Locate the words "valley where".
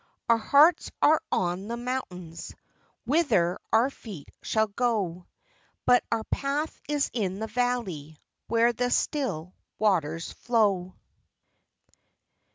7.45-8.73